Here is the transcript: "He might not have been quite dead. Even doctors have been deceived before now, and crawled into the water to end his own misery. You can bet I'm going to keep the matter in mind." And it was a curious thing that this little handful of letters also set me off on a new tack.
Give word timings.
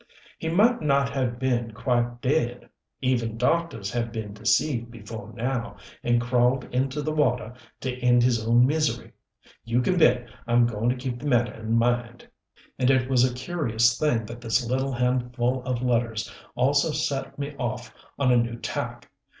"He 0.39 0.49
might 0.49 0.81
not 0.81 1.11
have 1.11 1.37
been 1.37 1.73
quite 1.73 2.21
dead. 2.23 2.67
Even 3.01 3.37
doctors 3.37 3.91
have 3.91 4.11
been 4.11 4.33
deceived 4.33 4.89
before 4.89 5.31
now, 5.33 5.75
and 6.03 6.19
crawled 6.19 6.63
into 6.73 7.03
the 7.03 7.13
water 7.13 7.53
to 7.81 7.95
end 7.99 8.23
his 8.23 8.43
own 8.43 8.65
misery. 8.65 9.11
You 9.63 9.79
can 9.79 9.99
bet 9.99 10.27
I'm 10.47 10.65
going 10.65 10.89
to 10.89 10.95
keep 10.95 11.19
the 11.19 11.27
matter 11.27 11.53
in 11.53 11.77
mind." 11.77 12.27
And 12.79 12.89
it 12.89 13.11
was 13.11 13.23
a 13.23 13.35
curious 13.35 13.95
thing 13.99 14.25
that 14.25 14.41
this 14.41 14.67
little 14.67 14.93
handful 14.93 15.61
of 15.65 15.83
letters 15.83 16.33
also 16.55 16.89
set 16.91 17.37
me 17.37 17.55
off 17.57 17.93
on 18.17 18.31
a 18.31 18.37
new 18.37 18.55
tack. 18.55 19.07